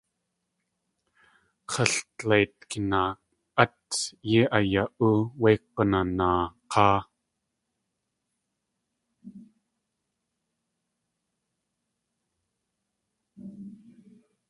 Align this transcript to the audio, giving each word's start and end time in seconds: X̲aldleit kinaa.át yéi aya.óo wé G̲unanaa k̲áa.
X̲aldleit 1.71 2.55
kinaa.át 2.69 3.87
yéi 4.29 4.45
aya.óo 4.57 5.13
wé 5.41 5.51
G̲unanaa 5.73 6.43
k̲áa. 6.71 6.99